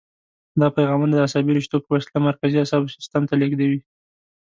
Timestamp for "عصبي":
1.27-1.51